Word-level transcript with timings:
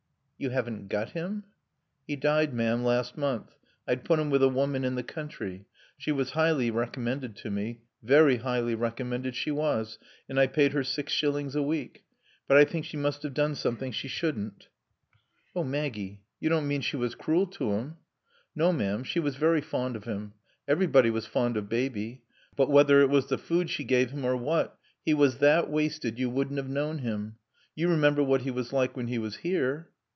"You 0.43 0.49
haven't 0.49 0.87
got 0.87 1.11
him?" 1.11 1.43
"'E 2.07 2.15
died, 2.15 2.51
ma'am, 2.51 2.83
last 2.83 3.15
month. 3.15 3.55
I'd 3.87 4.03
put 4.03 4.17
him 4.17 4.31
with 4.31 4.41
a 4.41 4.47
woman 4.49 4.83
in 4.83 4.95
the 4.95 5.03
country. 5.03 5.67
She 5.99 6.11
was 6.11 6.31
highly 6.31 6.71
recommended 6.71 7.35
to 7.35 7.51
me. 7.51 7.81
Very 8.01 8.37
highly 8.37 8.73
recommended 8.73 9.35
she 9.35 9.51
was, 9.51 9.99
and 10.27 10.39
I 10.39 10.47
paid 10.47 10.71
her 10.73 10.83
six 10.83 11.13
shillings 11.13 11.53
a 11.55 11.61
week. 11.61 12.05
But 12.47 12.57
I 12.57 12.65
think 12.65 12.85
she 12.85 12.97
must 12.97 13.23
'ave 13.23 13.35
done 13.35 13.53
something 13.53 13.91
she 13.91 14.07
shouldn't." 14.07 14.67
"Oh, 15.55 15.63
Maggie, 15.63 16.21
you 16.39 16.49
don't 16.49 16.67
mean 16.67 16.81
she 16.81 16.97
was 16.97 17.13
cruel 17.13 17.45
to 17.45 17.73
him?" 17.73 17.97
"No, 18.55 18.73
ma'am. 18.73 19.03
She 19.03 19.19
was 19.19 19.35
very 19.35 19.61
fond 19.61 19.95
of 19.95 20.05
him. 20.05 20.33
Everybody 20.67 21.11
was 21.11 21.27
fond 21.27 21.55
of 21.55 21.69
Baby. 21.69 22.23
But 22.55 22.71
whether 22.71 23.01
it 23.01 23.11
was 23.11 23.27
the 23.27 23.37
food 23.37 23.69
she 23.69 23.83
gave 23.83 24.09
him 24.09 24.25
or 24.25 24.35
what, 24.35 24.75
'e 25.07 25.13
was 25.13 25.37
that 25.37 25.69
wasted 25.69 26.17
you 26.17 26.31
wouldn't 26.31 26.57
have 26.57 26.67
known 26.67 26.97
him. 26.97 27.35
You 27.75 27.89
remember 27.89 28.23
what 28.23 28.41
he 28.41 28.49
was 28.49 28.73
like 28.73 28.97
when 28.97 29.05
he 29.05 29.19
was 29.19 29.35
here." 29.35 29.89